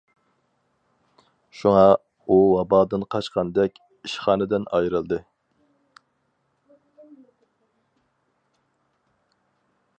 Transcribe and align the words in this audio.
شۇڭا، 1.57 1.83
ئۇ 2.27 2.37
ۋابادىن 2.53 3.05
قاچقاندەك، 3.15 3.77
ئىشخانىدىن 3.81 4.65
ئايرىلدى. 4.69 5.21